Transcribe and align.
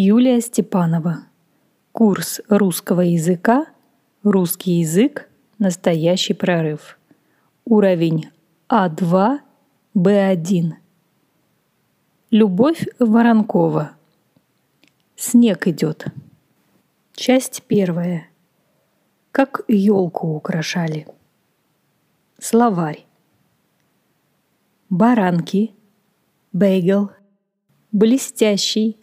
Юлия 0.00 0.40
Степанова. 0.40 1.24
Курс 1.90 2.40
русского 2.48 3.00
языка. 3.00 3.66
Русский 4.22 4.74
язык. 4.74 5.28
Настоящий 5.58 6.34
прорыв. 6.34 7.00
Уровень 7.64 8.28
А2, 8.68 9.40
Б1. 9.96 10.74
Любовь 12.30 12.86
Воронкова. 13.00 13.96
Снег 15.16 15.66
идет. 15.66 16.06
Часть 17.14 17.64
первая. 17.64 18.28
Как 19.32 19.62
елку 19.66 20.36
украшали. 20.36 21.08
Словарь. 22.38 23.04
Баранки. 24.90 25.72
Бейгл. 26.52 27.10
Блестящий 27.90 28.96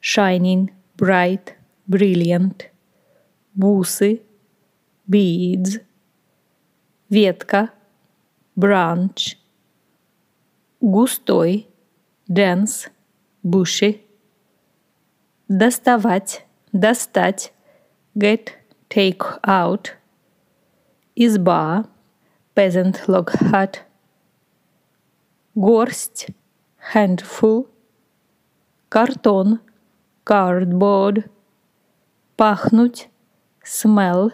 shining, 0.00 0.70
bright, 0.96 1.54
brilliant, 1.88 2.70
бусы, 3.54 4.22
beads, 5.08 5.80
ветка, 7.08 7.70
branch, 8.56 9.36
густой, 10.80 11.68
dense, 12.28 12.90
bushy, 13.42 14.02
доставать, 15.48 16.44
достать, 16.72 17.52
get, 18.16 18.52
take 18.88 19.22
out, 19.44 19.94
изба, 21.14 21.88
peasant 22.54 23.06
log 23.08 23.30
hut, 23.50 23.84
горсть, 25.54 26.28
handful, 26.92 27.68
картон, 28.88 29.60
cardboard, 30.26 31.30
пахнуть, 32.36 33.08
smell, 33.64 34.32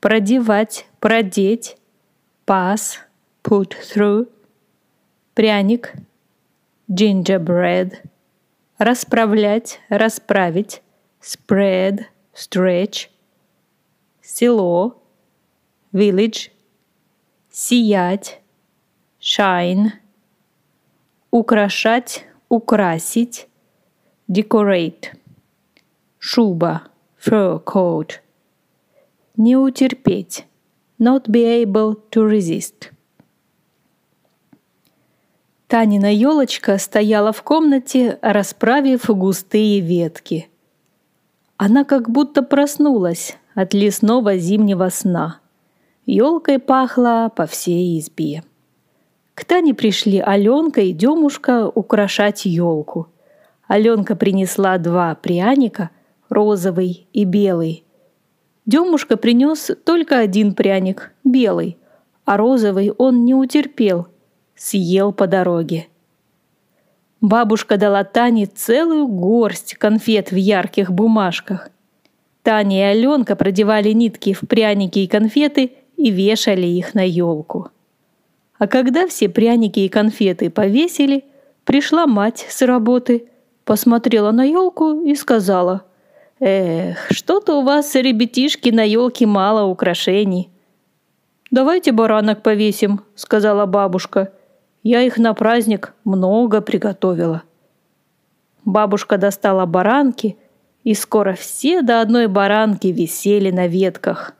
продевать, 0.00 0.86
продеть, 0.98 1.76
pass, 2.44 2.98
put 3.44 3.72
through, 3.72 4.28
пряник, 5.34 5.94
gingerbread, 6.90 7.94
расправлять, 8.78 9.78
расправить, 9.88 10.82
spread, 11.20 12.06
stretch, 12.34 13.10
село, 14.20 15.00
village, 15.92 16.50
сиять, 17.48 18.40
shine, 19.20 19.92
украшать, 21.30 22.26
украсить, 22.48 23.46
decorate. 24.28 25.14
Шуба, 26.18 26.82
fur 27.18 27.62
coat. 27.64 28.20
Не 29.36 29.56
утерпеть. 29.56 30.46
Not 30.98 31.28
be 31.28 31.64
able 31.64 31.96
to 32.10 32.28
resist. 32.28 32.92
Танина 35.66 36.12
елочка 36.12 36.76
стояла 36.78 37.32
в 37.32 37.42
комнате, 37.42 38.18
расправив 38.20 39.06
густые 39.06 39.80
ветки. 39.80 40.48
Она 41.56 41.84
как 41.84 42.10
будто 42.10 42.42
проснулась 42.42 43.36
от 43.54 43.72
лесного 43.72 44.36
зимнего 44.36 44.90
сна. 44.90 45.40
Елкой 46.04 46.58
пахла 46.58 47.30
по 47.34 47.46
всей 47.46 47.98
избе. 47.98 48.42
К 49.34 49.44
Тане 49.44 49.72
пришли 49.72 50.18
Аленка 50.18 50.82
и 50.82 50.92
Демушка 50.92 51.68
украшать 51.68 52.44
елку. 52.44 53.08
Аленка 53.66 54.16
принесла 54.16 54.78
два 54.78 55.14
пряника, 55.14 55.90
розовый 56.28 57.06
и 57.12 57.24
белый. 57.24 57.84
Демушка 58.66 59.16
принес 59.16 59.70
только 59.84 60.18
один 60.18 60.54
пряник, 60.54 61.12
белый, 61.24 61.78
а 62.24 62.36
розовый 62.36 62.90
он 62.90 63.24
не 63.24 63.34
утерпел, 63.34 64.08
съел 64.56 65.12
по 65.12 65.26
дороге. 65.26 65.88
Бабушка 67.20 67.76
дала 67.76 68.02
Тане 68.04 68.46
целую 68.46 69.06
горсть 69.06 69.74
конфет 69.74 70.32
в 70.32 70.36
ярких 70.36 70.90
бумажках. 70.90 71.70
Таня 72.42 72.78
и 72.78 72.98
Аленка 72.98 73.36
продевали 73.36 73.90
нитки 73.90 74.32
в 74.32 74.40
пряники 74.40 74.98
и 75.00 75.06
конфеты 75.06 75.72
и 75.96 76.10
вешали 76.10 76.66
их 76.66 76.94
на 76.94 77.06
елку. 77.06 77.68
А 78.58 78.66
когда 78.66 79.06
все 79.06 79.28
пряники 79.28 79.80
и 79.80 79.88
конфеты 79.88 80.50
повесили, 80.50 81.24
пришла 81.64 82.06
мать 82.06 82.44
с 82.48 82.62
работы– 82.62 83.28
посмотрела 83.64 84.30
на 84.32 84.44
елку 84.44 85.00
и 85.02 85.14
сказала, 85.14 85.84
«Эх, 86.40 87.06
что-то 87.10 87.58
у 87.58 87.62
вас, 87.62 87.94
ребятишки, 87.94 88.70
на 88.70 88.82
елке 88.82 89.26
мало 89.26 89.64
украшений». 89.64 90.50
«Давайте 91.50 91.92
баранок 91.92 92.42
повесим»,— 92.42 93.02
сказала 93.14 93.66
бабушка. 93.66 94.32
«Я 94.82 95.02
их 95.02 95.18
на 95.18 95.34
праздник 95.34 95.94
много 96.04 96.60
приготовила». 96.60 97.42
Бабушка 98.64 99.18
достала 99.18 99.66
баранки, 99.66 100.36
и 100.82 100.94
скоро 100.94 101.34
все 101.34 101.82
до 101.82 102.00
одной 102.00 102.26
баранки 102.26 102.88
висели 102.88 103.50
на 103.50 103.68
ветках. 103.68 104.34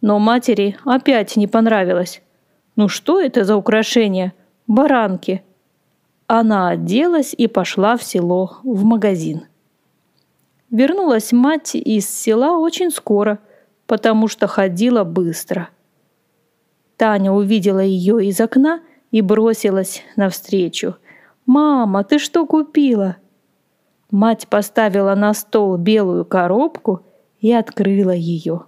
Но 0.00 0.18
матери 0.18 0.76
опять 0.84 1.36
не 1.36 1.46
понравилось. 1.46 2.22
«Ну 2.76 2.88
что 2.88 3.20
это 3.20 3.44
за 3.44 3.56
украшение? 3.56 4.32
Баранки!» 4.66 5.42
Она 6.26 6.70
оделась 6.70 7.34
и 7.36 7.46
пошла 7.46 7.96
в 7.96 8.02
село, 8.02 8.58
в 8.64 8.84
магазин. 8.84 9.46
Вернулась 10.70 11.32
мать 11.32 11.76
из 11.76 12.08
села 12.08 12.58
очень 12.58 12.90
скоро, 12.90 13.38
потому 13.86 14.26
что 14.26 14.48
ходила 14.48 15.04
быстро. 15.04 15.68
Таня 16.96 17.30
увидела 17.30 17.78
ее 17.78 18.26
из 18.26 18.40
окна 18.40 18.80
и 19.12 19.20
бросилась 19.20 20.02
навстречу. 20.16 20.96
«Мама, 21.46 22.02
ты 22.02 22.18
что 22.18 22.44
купила?» 22.44 23.18
Мать 24.10 24.48
поставила 24.48 25.14
на 25.14 25.32
стол 25.32 25.76
белую 25.76 26.24
коробку 26.24 27.02
и 27.40 27.52
открыла 27.52 28.10
ее. 28.10 28.62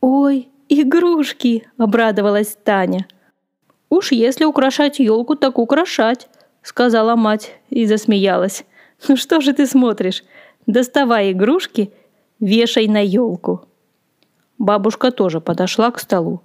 «Ой, 0.00 0.50
игрушки!»– 0.68 1.66
обрадовалась 1.78 2.56
Таня. 2.62 3.08
«Уж 3.90 4.12
если 4.12 4.44
украшать 4.44 5.00
елку, 5.00 5.34
так 5.34 5.58
украшать!» 5.58 6.28
Сказала 6.64 7.14
мать 7.14 7.52
и 7.70 7.86
засмеялась. 7.86 8.64
«Ну 9.06 9.16
что 9.16 9.40
же 9.40 9.52
ты 9.52 9.66
смотришь? 9.66 10.24
Доставай 10.66 11.32
игрушки, 11.32 11.92
вешай 12.40 12.88
на 12.88 13.04
елку». 13.04 13.68
Бабушка 14.58 15.10
тоже 15.10 15.40
подошла 15.40 15.90
к 15.90 16.00
столу. 16.00 16.40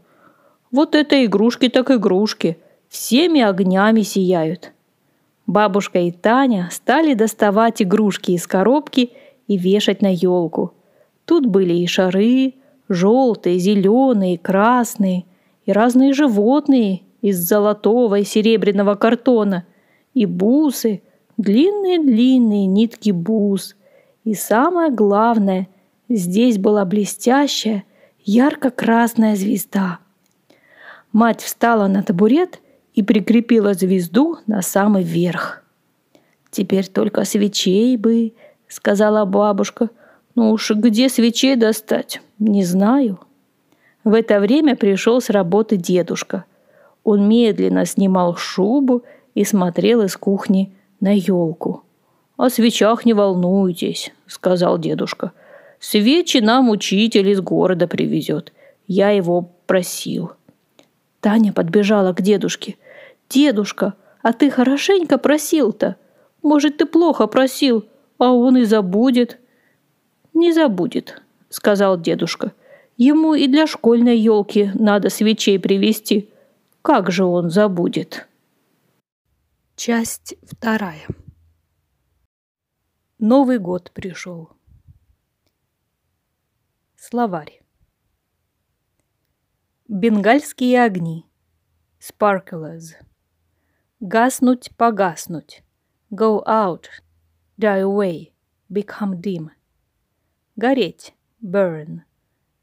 «Вот 0.71 0.93
это 0.93 1.23
игрушки 1.25 1.69
так 1.69 1.89
игрушки, 1.89 2.57
всеми 2.89 3.41
огнями 3.41 4.01
сияют». 4.01 4.73
Бабушка 5.47 5.99
и 5.99 6.11
Таня 6.11 6.69
стали 6.71 7.13
доставать 7.13 7.81
игрушки 7.81 8.31
из 8.31 8.45
коробки 8.45 9.13
и 9.47 9.57
вешать 9.57 10.01
на 10.01 10.13
елку. 10.13 10.73
Тут 11.25 11.45
были 11.45 11.73
и 11.73 11.87
шары, 11.87 12.55
желтые, 12.89 13.57
зеленые, 13.57 14.37
красные, 14.37 15.25
и 15.65 15.71
разные 15.71 16.13
животные 16.13 17.01
из 17.21 17.37
золотого 17.37 18.19
и 18.19 18.25
серебряного 18.25 18.95
картона– 18.95 19.63
и 20.13 20.25
бусы, 20.25 21.01
длинные-длинные 21.37 22.65
нитки 22.65 23.11
бус. 23.11 23.75
И 24.23 24.33
самое 24.33 24.91
главное, 24.91 25.67
здесь 26.09 26.57
была 26.57 26.85
блестящая, 26.85 27.83
ярко-красная 28.23 29.35
звезда. 29.35 29.99
Мать 31.11 31.41
встала 31.41 31.87
на 31.87 32.03
табурет 32.03 32.59
и 32.93 33.01
прикрепила 33.01 33.73
звезду 33.73 34.37
на 34.45 34.61
самый 34.61 35.03
верх. 35.03 35.63
«Теперь 36.51 36.87
только 36.87 37.23
свечей 37.25 37.95
бы»,— 37.97 38.33
сказала 38.67 39.25
бабушка. 39.25 39.89
«Ну 40.35 40.51
уж 40.51 40.71
где 40.71 41.09
свечей 41.09 41.55
достать? 41.55 42.21
Не 42.39 42.63
знаю». 42.63 43.19
В 44.03 44.13
это 44.13 44.39
время 44.39 44.75
пришел 44.75 45.21
с 45.21 45.29
работы 45.29 45.77
дедушка. 45.77 46.45
Он 47.03 47.27
медленно 47.27 47.85
снимал 47.85 48.35
шубу 48.35 49.03
и 49.39 49.45
смотрел 49.45 50.01
из 50.01 50.17
кухни 50.17 50.73
на 50.99 51.15
елку. 51.15 51.83
«О 52.35 52.49
свечах 52.49 53.05
не 53.05 53.13
волнуйтесь»,— 53.13 54.11
сказал 54.27 54.77
дедушка. 54.77 55.31
«Свечи 55.79 56.39
нам 56.39 56.69
учитель 56.69 57.29
из 57.29 57.39
города 57.39 57.87
привезет. 57.87 58.51
Я 58.85 59.11
его 59.11 59.49
просил». 59.65 60.33
Таня 61.21 61.53
подбежала 61.53 62.11
к 62.11 62.21
дедушке. 62.21 62.75
«Дедушка, 63.29 63.93
а 64.21 64.33
ты 64.33 64.51
хорошенько 64.51 65.17
просил-то? 65.17 65.95
Может, 66.43 66.75
ты 66.75 66.85
плохо 66.85 67.25
просил, 67.25 67.85
а 68.17 68.33
он 68.33 68.57
и 68.57 68.65
забудет?» 68.65 69.39
«Не 70.33 70.51
забудет»,— 70.51 71.21
сказал 71.49 71.97
дедушка. 71.97 72.51
«Ему 72.97 73.35
и 73.35 73.47
для 73.47 73.67
школьной 73.67 74.17
елки 74.17 74.71
надо 74.73 75.09
свечей 75.09 75.57
привезти. 75.59 76.27
Как 76.81 77.09
же 77.09 77.23
он 77.23 77.49
забудет?» 77.49 78.25
Часть 79.81 80.35
вторая. 80.43 81.07
Новый 83.17 83.59
год 83.59 83.91
пришел. 83.93 84.51
Словарь. 86.97 87.61
Бенгальские 89.87 90.83
огни. 90.83 91.25
Sparklers. 91.97 92.95
Гаснуть, 94.01 94.75
погаснуть. 94.75 95.63
Go 96.11 96.43
out. 96.45 96.87
Die 97.57 97.81
away. 97.81 98.33
Become 98.69 99.21
dim. 99.21 99.49
Гореть. 100.57 101.13
Burn. 101.41 102.01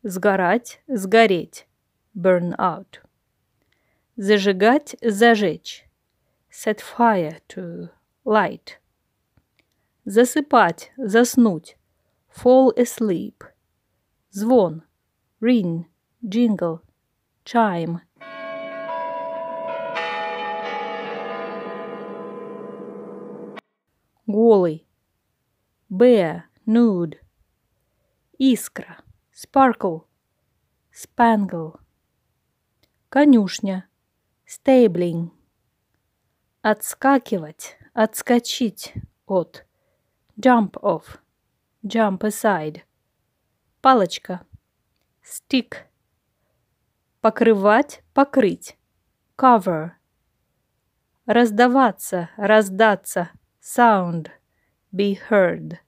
Сгорать, 0.03 0.83
сгореть. 0.87 1.67
Burn 2.15 2.55
out. 2.59 3.01
Зажигать, 4.17 4.97
зажечь. 5.01 5.86
Set 6.59 6.81
fire 6.81 7.39
to. 7.49 7.91
Light. 8.25 8.79
Засыпать, 10.07 10.89
заснуть. 10.97 11.77
Fall 12.31 12.73
asleep. 12.79 13.45
Звон. 14.31 14.83
Ring. 15.39 15.85
Jingle. 16.27 16.81
Chime. 17.45 18.01
Голый. 24.27 24.87
Bare. 25.91 26.45
Nude. 26.65 27.21
Искра. 28.39 29.05
Sparkle. 29.31 30.07
Spangle. 30.91 31.81
Конюшня. 33.11 33.91
Stabling. 34.47 35.36
Отскакивать, 36.69 37.79
отскочить 37.95 38.93
от. 39.27 39.65
Jump 40.37 40.73
off. 40.83 41.21
Jump 41.85 42.23
aside. 42.23 42.81
Палочка. 43.81 44.45
Stick. 45.23 45.85
Покрывать, 47.21 48.03
покрыть. 48.13 48.77
Cover. 49.37 49.93
Раздаваться, 51.27 52.31
раздаться. 52.37 53.31
Sound. 53.63 54.33
Be 54.93 55.17
heard. 55.31 55.79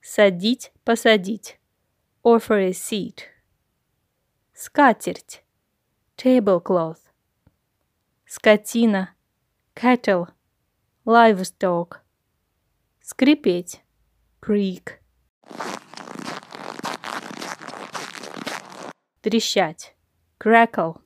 Садить, 0.00 0.72
посадить. 0.82 1.60
Offer 2.24 2.58
a 2.58 2.70
seat. 2.70 3.20
Скатерть. 4.52 5.44
Tablecloth. 6.16 7.12
Скотина. 8.26 9.14
Cattle. 9.80 10.26
Livestock. 11.06 12.00
Скрипеть. 13.00 13.80
Creak. 14.42 14.98
Трещать. 19.22 19.96
Crackle. 20.38 21.00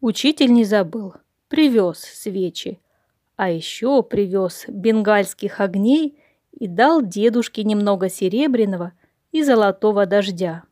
Учитель 0.00 0.54
не 0.54 0.64
забыл. 0.64 1.12
Привез 1.48 1.98
свечи. 1.98 2.80
А 3.36 3.50
еще 3.50 4.02
привез 4.02 4.64
бенгальских 4.68 5.60
огней 5.60 6.18
и 6.58 6.66
дал 6.66 7.02
дедушке 7.02 7.64
немного 7.64 8.08
серебряного 8.08 8.92
и 9.32 9.42
золотого 9.42 10.06
дождя. 10.06 10.62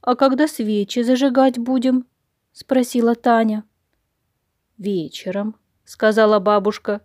«А 0.00 0.16
когда 0.16 0.46
свечи 0.46 1.02
зажигать 1.02 1.58
будем?»– 1.58 2.06
спросила 2.52 3.14
Таня. 3.14 3.64
«Вечером»,– 4.76 5.56
сказала 5.84 6.38
бабушка. 6.38 7.00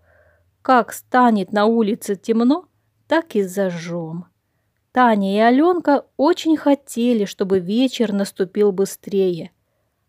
«Как 0.61 0.91
станет 0.91 1.53
на 1.53 1.65
улице 1.65 2.15
темно, 2.15 2.65
так 3.07 3.35
и 3.35 3.43
зажжем». 3.43 4.25
Таня 4.91 5.35
и 5.35 5.39
Аленка 5.39 6.05
очень 6.17 6.57
хотели, 6.57 7.25
чтобы 7.25 7.59
вечер 7.59 8.11
наступил 8.11 8.71
быстрее. 8.71 9.51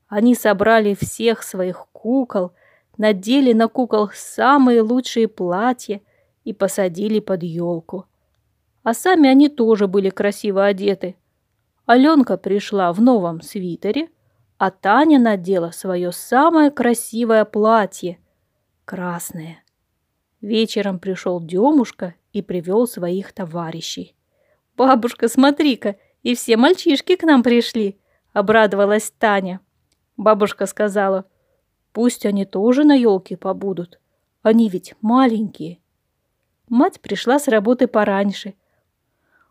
Они 0.08 0.34
собрали 0.34 0.94
всех 0.94 1.43
своих 1.43 1.87
кукол, 1.93 2.52
надели 2.96 3.52
на 3.52 3.69
кукол 3.69 4.11
самые 4.12 4.81
лучшие 4.81 5.28
платья 5.28 6.00
и 6.44 6.52
посадили 6.52 7.20
под 7.20 7.42
елку. 7.42 8.06
А 8.82 8.94
сами 8.94 9.28
они 9.28 9.48
тоже 9.48 9.87
были 9.87 10.10
красиво 10.10 10.64
одеты– 10.64 11.16
Аленка 11.90 12.37
пришла 12.37 12.92
в 12.92 13.00
новом 13.00 13.40
свитере, 13.40 14.10
а 14.58 14.70
Таня 14.70 15.19
надела 15.19 15.72
свое 15.72 16.12
самое 16.12 16.70
красивое 16.70 17.44
платье– 17.44 18.20
красное. 18.84 19.64
Вечером 20.40 21.00
пришел 21.00 21.40
Демушка 21.40 22.14
и 22.32 22.43
привел 22.43 22.86
своих 22.86 23.32
товарищей. 23.32 24.14
«Бабушка, 24.76 25.26
смотри-ка, 25.26 25.96
и 26.22 26.36
все 26.36 26.56
мальчишки 26.56 27.16
к 27.16 27.25
нам 27.25 27.43
пришли!»– 27.43 27.98
обрадовалась 28.32 29.12
Таня. 29.19 29.58
Бабушка 30.16 30.66
сказала, 30.66 31.25
«Пусть 31.93 32.25
они 32.25 32.44
тоже 32.44 32.84
на 32.84 32.94
елке 32.94 33.36
побудут, 33.36 33.98
они 34.43 34.69
ведь 34.69 34.94
маленькие». 35.00 35.81
Мать 36.70 37.00
пришла 37.00 37.40
с 37.40 37.49
работы 37.49 37.88
пораньше, 37.88 38.55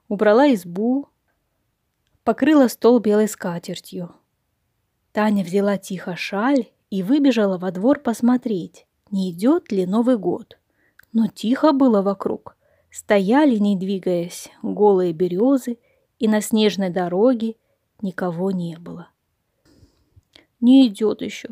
убрала 0.07 0.53
избу, 0.53 1.09
покрыла 2.23 2.69
стол 2.69 2.99
белой 2.99 3.27
скатертью. 3.27 4.15
Таня 5.11 5.43
взяла 5.43 5.77
тихо 5.77 6.15
шаль 6.15 6.71
и 6.89 7.03
выбежала 7.03 7.57
во 7.57 7.71
двор 7.71 7.99
посмотреть, 7.99 8.87
не 9.11 9.31
идет 9.31 9.69
ли 9.69 9.85
Новый 9.85 10.17
год. 10.17 10.57
Но 11.11 11.27
тихо 11.27 11.73
было 11.73 12.01
вокруг. 12.01 12.55
Стояли, 12.89 13.57
не 13.57 13.75
двигаясь, 13.75 14.49
голые 14.63 15.11
березы, 15.11 15.77
и 16.19 16.27
на 16.29 16.39
снежной 16.39 16.89
дороге 16.89 17.57
никого 18.01 18.51
не 18.51 18.77
было. 18.77 19.09
«Не 20.61 20.87
идет 20.87 21.21
еще», 21.21 21.49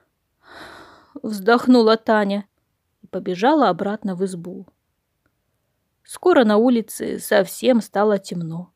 —вздохнула 1.22 1.98
Таня 1.98 2.46
и 3.02 3.06
побежала 3.06 3.68
обратно 3.68 4.14
в 4.14 4.24
избу. 4.24 4.66
Скоро 6.08 6.44
на 6.44 6.56
улице 6.56 7.18
совсем 7.18 7.82
стало 7.82 8.18
темно. 8.18 8.72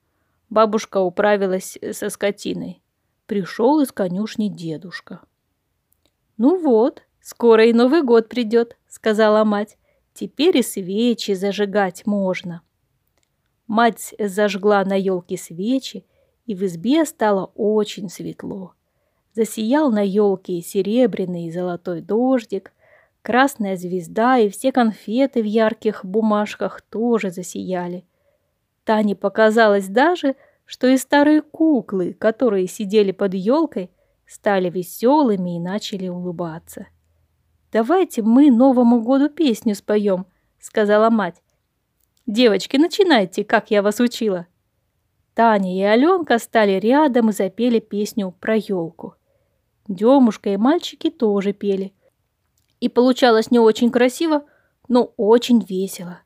Бабушка 0.50 0.98
управилась 0.98 1.78
со 1.92 2.10
скотиной. 2.10 2.82
Пришел 3.24 3.80
из 3.80 3.90
конюшни 3.90 4.48
дедушка. 4.48 5.22
«Ну 6.36 6.60
вот, 6.62 7.04
скоро 7.22 7.64
и 7.64 7.72
Новый 7.72 8.02
год 8.02 8.28
придет»,— 8.28 8.76
сказала 8.86 9.44
мать. 9.44 9.78
«Теперь 10.12 10.58
и 10.58 10.62
свечи 10.62 11.32
зажигать 11.32 12.04
можно». 12.04 12.60
Мать 13.66 14.14
зажгла 14.18 14.84
на 14.84 15.00
елке 15.00 15.38
свечи, 15.38 16.04
и 16.44 16.54
в 16.54 16.62
избе 16.66 17.06
стало 17.06 17.50
очень 17.54 18.10
светло. 18.10 18.74
Засиял 19.32 19.90
на 19.90 20.04
елке 20.04 20.60
серебряный 20.60 21.46
и 21.46 21.50
золотой 21.50 22.02
дождик, 22.02 22.74
красная 23.22 23.76
звезда 23.76 24.38
и 24.38 24.48
все 24.48 24.72
конфеты 24.72 25.42
в 25.42 25.46
ярких 25.46 26.04
бумажках 26.04 26.82
тоже 26.82 27.30
засияли. 27.30 28.04
Тане 28.84 29.16
показалось 29.16 29.86
даже, 29.86 30.36
что 30.64 30.88
и 30.88 30.96
старые 30.96 31.42
куклы, 31.42 32.12
которые 32.14 32.66
сидели 32.66 33.12
под 33.12 33.34
елкой, 33.34 33.90
стали 34.26 34.70
веселыми 34.70 35.56
и 35.56 35.60
начали 35.60 36.08
улыбаться. 36.08 36.86
«Давайте 37.72 38.22
мы 38.22 38.50
Новому 38.50 39.00
году 39.00 39.28
песню 39.28 39.74
споем»,— 39.74 40.26
сказала 40.60 41.10
мать. 41.10 41.42
«Девочки, 42.26 42.76
начинайте, 42.76 43.44
как 43.44 43.70
я 43.70 43.82
вас 43.82 44.00
учила». 44.00 44.46
Таня 45.34 45.74
и 45.74 45.82
Аленка 45.82 46.38
стали 46.38 46.72
рядом 46.72 47.30
и 47.30 47.32
запели 47.32 47.80
песню 47.80 48.34
про 48.38 48.56
елку. 48.56 49.14
Демушка 49.88 50.50
и 50.50 50.56
мальчики 50.56 51.10
тоже 51.10 51.52
пели. 51.52 51.92
И 52.82 52.88
получалось 52.88 53.52
не 53.52 53.60
очень 53.60 53.92
красиво, 53.92 54.42
но 54.88 55.12
очень 55.16 55.60
весело. 55.60 56.18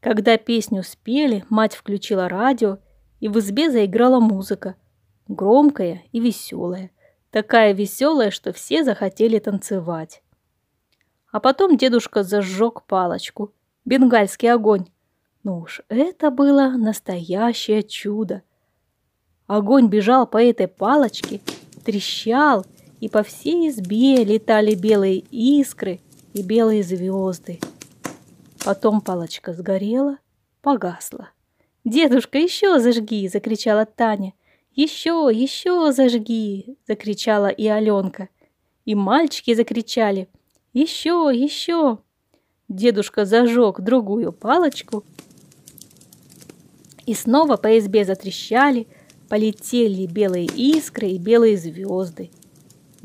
Когда 0.00 0.38
песню 0.38 0.82
спели, 0.82 1.44
мать 1.50 1.74
включила 1.74 2.30
радио, 2.30 2.78
и 3.20 3.28
в 3.28 3.38
избе 3.40 3.70
заиграла 3.70 4.18
музыка. 4.18 4.76
Громкая 5.28 6.02
и 6.12 6.20
веселая. 6.20 6.92
Такая 7.30 7.74
веселая, 7.74 8.30
что 8.30 8.54
все 8.54 8.84
захотели 8.84 9.38
танцевать. 9.38 10.22
А 11.30 11.40
потом 11.40 11.76
дедушка 11.76 12.22
зажег 12.22 12.84
палочку. 12.84 13.52
Бенгальский 13.84 14.50
огонь. 14.50 14.86
Ну 15.42 15.58
уж 15.58 15.82
это 15.90 16.30
было 16.30 16.70
настоящее 16.70 17.82
чудо. 17.82 18.40
Огонь 19.46 19.88
бежал 19.88 20.26
по 20.26 20.42
этой 20.42 20.68
палочке, 20.68 21.42
трещал, 21.84 22.64
и 23.06 23.08
по 23.08 23.22
всей 23.22 23.68
избе 23.68 24.24
летали 24.24 24.74
белые 24.74 25.18
искры 25.30 26.00
и 26.34 26.42
белые 26.42 26.82
звезды. 26.82 27.60
Потом 28.64 29.00
палочка 29.00 29.52
сгорела, 29.52 30.18
погасла. 30.60 31.28
«Дедушка, 31.84 32.38
еще 32.38 32.80
зажги!»– 32.80 33.28
закричала 33.32 33.86
Таня. 33.86 34.34
«Еще, 34.74 35.30
еще 35.32 35.92
зажги!»– 35.92 36.76
закричала 36.88 37.46
и 37.46 37.68
Аленка. 37.68 38.28
И 38.84 38.96
мальчики 38.96 39.54
закричали 39.54 40.28
«Еще, 40.72 41.30
еще!» 41.32 41.98
Дедушка 42.66 43.24
зажег 43.24 43.82
другую 43.82 44.32
палочку, 44.32 45.04
и 47.06 47.14
снова 47.14 47.56
по 47.56 47.78
избе 47.78 48.04
затрещали, 48.04 48.88
полетели 49.28 50.06
белые 50.06 50.46
искры 50.46 51.10
и 51.10 51.18
белые 51.18 51.56
звезды. 51.56 52.32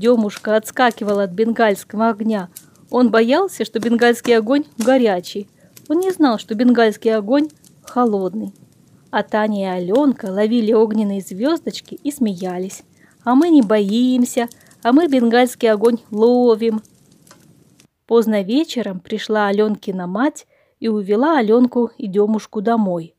Демушка 0.01 0.55
отскакивал 0.55 1.19
от 1.19 1.29
бенгальского 1.29 2.09
огня. 2.09 2.49
Он 2.89 3.11
боялся, 3.11 3.63
что 3.63 3.79
бенгальский 3.79 4.35
огонь 4.35 4.65
горячий. 4.79 5.47
Он 5.89 5.99
не 5.99 6.09
знал, 6.09 6.39
что 6.39 6.55
бенгальский 6.55 7.15
огонь 7.15 7.49
холодный. 7.83 8.51
А 9.11 9.21
Таня 9.21 9.61
и 9.61 9.77
Аленка 9.77 10.25
ловили 10.25 10.73
огненные 10.73 11.21
звездочки 11.21 11.93
и 11.93 12.11
смеялись. 12.11 12.81
А 13.23 13.35
мы 13.35 13.49
не 13.49 13.61
боимся, 13.61 14.49
а 14.81 14.91
мы 14.91 15.07
бенгальский 15.07 15.69
огонь 15.71 15.99
ловим. 16.09 16.81
Поздно 18.07 18.41
вечером 18.41 19.01
пришла 19.01 19.47
Аленкина 19.49 20.07
мать 20.07 20.47
и 20.79 20.87
увела 20.87 21.37
Аленку 21.37 21.91
и 21.99 22.07
Демушку 22.07 22.61
домой. 22.61 23.13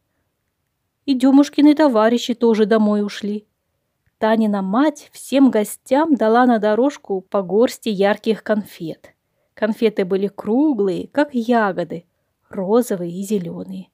И 1.07 1.15
Демушкины 1.15 1.77
товарищи 1.77 2.35
тоже 2.35 2.67
домой 2.67 3.05
ушли. 3.05 3.47
Танина 4.23 4.63
мать 4.63 5.11
всем 5.11 5.51
гостям 5.51 6.15
дала 6.15 6.47
на 6.47 6.61
дорожку 6.61 7.23
по 7.23 7.43
горсти 7.43 7.89
ярких 7.89 8.45
конфет. 8.45 9.17
Конфеты 9.53 10.05
были 10.05 10.29
круглые, 10.29 11.09
как 11.09 11.35
ягоды, 11.35 12.05
розовые 12.49 13.11
и 13.11 13.25
зеленые. 13.25 13.89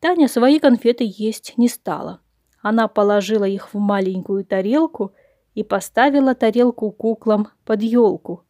Таня 0.00 0.26
свои 0.26 0.58
конфеты 0.58 1.04
есть 1.06 1.54
не 1.56 1.68
стала. 1.68 2.18
Она 2.60 2.88
положила 2.88 3.44
их 3.44 3.72
в 3.72 3.78
маленькую 3.78 4.44
тарелку 4.44 5.12
и 5.54 5.62
поставила 5.62 6.34
тарелку 6.34 6.90
куклам 6.90 7.46
под 7.64 7.82
елку. 7.82 8.42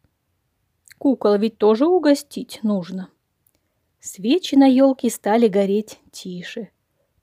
Кукол 0.97 1.37
ведь 1.37 1.59
тоже 1.59 1.85
угостить 1.85 2.61
нужно. 2.63 3.09
Свечи 3.99 4.55
на 4.55 4.65
елке 4.65 5.11
стали 5.11 5.47
гореть 5.47 5.99
тише. 6.11 6.69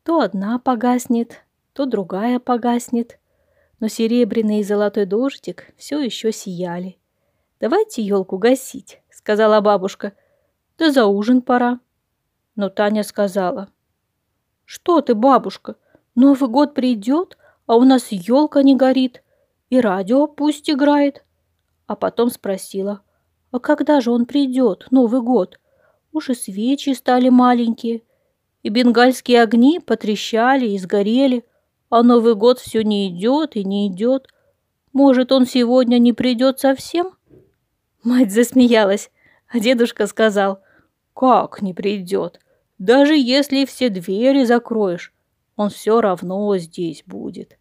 То 0.05 0.21
одна 0.21 0.61
погаснет, 0.61 1.45
то 1.73 1.87
другая 1.87 2.39
погаснет– 2.39 3.19
но 3.81 3.89
серебряный 3.89 4.61
и 4.61 4.65
золотой 4.65 5.07
дождик 5.07 5.73
все 5.77 6.01
еще 6.01 6.33
сияли. 6.33 6.99
«Давайте 7.61 8.03
елку 8.03 8.39
гасить»,— 8.39 9.01
сказала 9.11 9.61
бабушка. 9.61 10.13
«Да 10.79 10.91
за 10.91 11.07
ужин 11.07 11.43
пора». 11.43 11.81
Но 12.57 12.69
Таня 12.69 13.03
сказала. 13.03 13.69
«Что 14.65 15.01
ты, 15.01 15.15
бабушка, 15.15 15.77
Новый 16.15 16.49
год 16.49 16.75
придет, 16.75 17.37
а 17.67 17.77
у 17.77 17.85
нас 17.85 18.09
елка 18.11 18.63
не 18.63 18.77
горит, 18.77 19.23
и 19.71 19.81
радио 19.81 20.27
пусть 20.27 20.71
играет». 20.71 21.25
А 21.87 21.97
потом 21.97 22.31
спросила, 22.31 23.03
«А 23.51 23.59
когда 23.59 24.01
же 24.01 24.11
он 24.11 24.27
придет, 24.27 24.87
Новый 24.91 25.21
год? 25.21 25.59
Уж 26.13 26.31
и 26.31 26.35
свечи 26.35 26.91
стали 26.95 27.29
маленькие, 27.29 28.03
и 28.63 28.69
бенгальские 28.69 29.43
огни 29.43 29.81
потрещали 29.81 30.67
и 30.67 30.79
сгорели, 30.79 31.45
а 31.95 32.03
Новый 32.03 32.35
год 32.35 32.59
все 32.59 32.83
не 32.83 33.07
идет 33.07 33.55
и 33.55 33.63
не 33.63 33.87
идет. 33.87 34.27
Может, 34.93 35.31
он 35.31 35.47
сегодня 35.47 35.99
не 35.99 36.13
придет 36.13 36.59
совсем?» 36.59 37.13
Мать 38.03 38.33
засмеялась, 38.33 39.13
а 39.49 39.61
дедушка 39.61 40.09
сказал, 40.09 40.61
«Как 41.15 41.63
не 41.63 41.73
придет? 41.73 42.41
Даже 42.79 43.17
если 43.17 43.65
все 43.65 43.91
двери 43.91 44.43
закроешь, 44.43 45.15
он 45.55 45.71
все 45.71 46.01
равно 46.01 46.57
здесь 46.59 47.05
будет». 47.07 47.59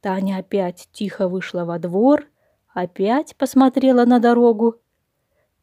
Таня 0.00 0.38
опять 0.38 0.88
тихо 0.90 1.28
вышла 1.28 1.66
во 1.66 1.78
двор, 1.78 2.26
опять 2.72 3.36
посмотрела 3.36 4.06
на 4.06 4.18
дорогу. 4.18 4.76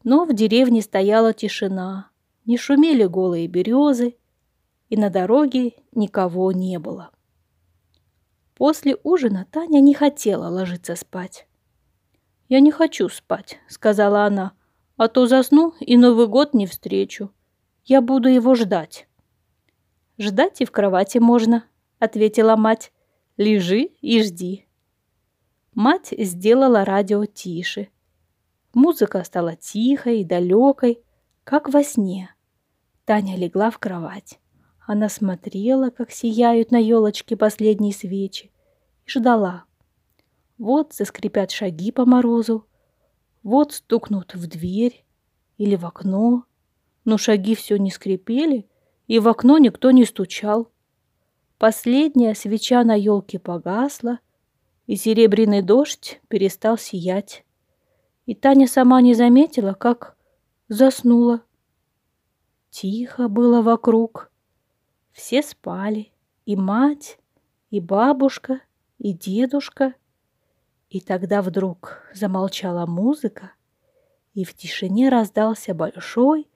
Но 0.03 0.25
в 0.25 0.35
деревне 0.35 0.83
стояла 0.83 1.33
тишина, 1.33 2.11
не 2.45 2.55
шумели 2.55 3.05
голые 3.05 3.47
березы, 3.47 4.15
и 4.89 4.95
на 4.95 5.09
дороге 5.09 5.73
никого 5.91 6.51
не 6.51 6.77
было. 6.77 7.09
После 8.57 8.97
ужина 9.03 9.45
Таня 9.51 9.81
не 9.81 9.93
хотела 9.93 10.47
ложиться 10.47 10.95
спать. 10.95 11.47
«Я 12.49 12.59
не 12.59 12.71
хочу 12.71 13.07
спать»,— 13.07 13.59
сказала 13.67 14.23
она,— 14.23 14.53
«а 14.97 15.09
то 15.09 15.27
засну 15.27 15.75
и 15.79 15.95
Новый 15.95 16.27
год 16.27 16.55
не 16.55 16.65
встречу. 16.65 17.31
Я 17.85 18.01
буду 18.01 18.29
его 18.29 18.55
ждать». 18.55 19.07
«Ждать 20.17 20.61
и 20.61 20.65
в 20.65 20.71
кровати 20.71 21.19
можно»,— 21.19 21.65
ответила 21.99 22.55
мать. 22.55 22.91
«Лежи 23.37 23.91
и 24.01 24.23
жди». 24.23 24.65
Мать 25.75 26.15
сделала 26.17 26.83
радио 26.83 27.25
тише. 27.25 27.89
Музыка 28.73 29.23
стала 29.23 29.55
тихой 29.55 30.21
и 30.21 30.25
далекой, 30.25 31.03
как 31.43 31.69
во 31.69 31.83
сне. 31.83 32.33
Таня 33.05 33.37
легла 33.37 33.69
в 33.69 33.77
кровать. 33.77 34.39
Она 34.87 35.09
смотрела, 35.09 35.89
как 35.89 36.11
сияют 36.11 36.71
на 36.71 36.77
елочке 36.77 37.35
последние 37.35 37.93
свечи, 37.93 38.51
и 39.05 39.09
ждала. 39.09 39.65
Вот 40.57 40.93
заскрипят 40.93 41.51
шаги 41.51 41.91
по 41.91 42.05
морозу, 42.05 42.65
вот 43.43 43.73
стукнут 43.73 44.33
в 44.33 44.47
дверь 44.47 45.03
или 45.57 45.75
в 45.75 45.85
окно, 45.85 46.45
но 47.03 47.17
шаги 47.17 47.53
все 47.53 47.75
не 47.75 47.91
скрипели, 47.91 48.65
и 49.07 49.19
в 49.19 49.27
окно 49.27 49.57
никто 49.57 49.91
не 49.91 50.05
стучал. 50.05 50.71
Последняя 51.57 52.33
свеча 52.33 52.81
на 52.85 52.95
елке 52.95 53.39
погасла, 53.39 54.19
и 54.85 54.95
серебряный 54.95 55.61
дождь 55.61 56.21
перестал 56.29 56.77
сиять. 56.77 57.43
И 58.25 58.33
Таня 58.35 58.67
сама 58.67 59.01
не 59.01 59.15
заметила, 59.15 59.73
как 59.73 60.15
заснула. 60.69 61.41
Тихо 62.69 63.27
было 63.27 63.61
вокруг, 63.61 64.31
все 65.17 65.41
спали, 65.41 66.11
и 66.45 66.55
мать, 66.55 67.17
и 67.71 67.79
бабушка, 67.79 68.61
и 68.99 69.13
дедушка. 69.13 69.95
И 70.91 71.01
тогда 71.01 71.41
вдруг 71.41 72.03
замолчала 72.13 72.85
музыка, 72.85 73.51
и 74.35 74.45
в 74.45 74.53
тишине 74.53 75.09
раздался 75.09 75.73
большой 75.73 76.47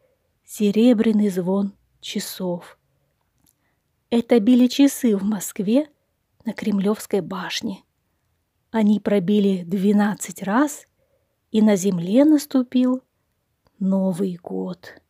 серебряный 0.46 1.30
звон 1.30 1.74
часов. 2.02 2.78
Это 4.12 4.40
били 4.40 4.68
часы 4.68 5.18
в 5.18 5.24
Москве 5.24 5.90
на 6.46 6.54
Кремлевской 6.54 7.22
башне. 7.22 7.84
Они 8.70 9.00
пробили 9.00 9.64
двенадцать 9.64 10.44
раз, 10.44 10.86
и 11.50 11.64
на 11.64 11.76
земле 11.76 12.26
наступил 12.26 13.02
Новый 13.80 14.36
год. 14.36 15.01